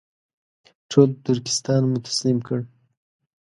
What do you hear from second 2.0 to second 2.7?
تسلیم کړ.